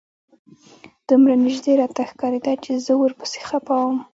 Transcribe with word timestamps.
دومره 1.07 1.33
نژدې 1.45 1.73
راته 1.81 2.03
ښکارېده 2.09 2.53
چې 2.63 2.71
زه 2.85 2.93
ورپسې 2.97 3.39
خپه 3.47 3.73
وم. 3.83 3.97